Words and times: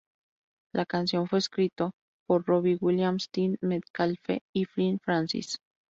La 0.73 0.87
canción 0.87 1.27
fue 1.27 1.37
escrito 1.37 1.91
por 2.25 2.43
Robbie 2.47 2.79
Williams, 2.81 3.29
Tim 3.29 3.57
Metcalfe 3.61 4.41
y 4.51 4.65
Flynn 4.65 4.97
Francis. 4.99 5.57